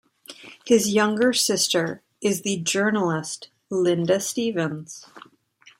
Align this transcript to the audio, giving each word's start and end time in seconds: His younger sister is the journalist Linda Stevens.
His 0.65 0.89
younger 0.91 1.31
sister 1.31 2.01
is 2.21 2.41
the 2.41 2.57
journalist 2.57 3.49
Linda 3.69 4.19
Stevens. 4.19 5.05